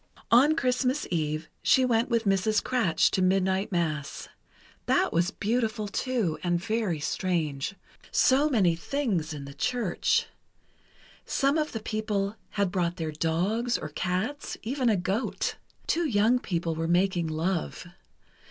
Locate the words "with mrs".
2.09-2.63